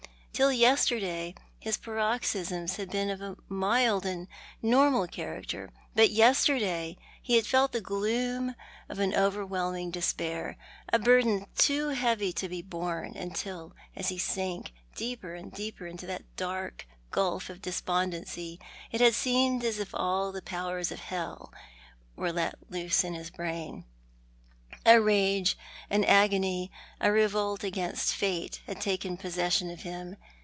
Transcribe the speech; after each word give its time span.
Till 0.33 0.53
yesterday 0.53 1.35
his 1.59 1.77
paroxysms 1.77 2.77
had 2.77 2.89
been 2.89 3.11
of 3.11 3.21
a 3.21 3.37
mild 3.47 4.07
and 4.07 4.27
normal 4.59 5.05
character; 5.05 5.69
but 5.93 6.09
yesterday 6.09 6.97
he 7.21 7.35
had 7.35 7.45
felt 7.45 7.73
the 7.73 7.79
gloom 7.81 8.55
of 8.89 8.97
an 8.97 9.13
overwhelming 9.13 9.91
despair, 9.91 10.57
a 10.91 10.97
burden 10.97 11.45
too 11.55 11.89
heavy 11.89 12.33
to 12.33 12.49
bo 12.49 12.63
borne, 12.67 13.15
until, 13.15 13.75
as 13.95 14.09
he 14.09 14.17
sank 14.17 14.73
deeper 14.95 15.35
and 15.35 15.53
deeper 15.53 15.85
into 15.85 16.07
that 16.07 16.25
dark 16.37 16.87
gulf 17.11 17.47
of 17.51 17.61
despondency, 17.61 18.59
it 18.91 18.99
had 18.99 19.13
seemed 19.13 19.63
as 19.63 19.77
if 19.77 19.93
all 19.93 20.31
the 20.31 20.41
jiowers 20.41 20.91
of 20.91 21.01
hell 21.01 21.53
were 22.15 22.31
let 22.33 22.55
loose 22.71 23.03
in 23.03 23.13
his 23.13 23.29
brain. 23.29 23.85
A 24.83 24.99
rage, 24.99 25.57
an 25.91 26.03
agony, 26.05 26.71
a 26.99 27.11
revolt 27.11 27.63
against 27.63 28.15
Fate 28.15 28.61
had 28.65 28.81
taken 28.81 29.15
possession 29.15 29.69
of 29.69 29.81
him. 29.83 30.15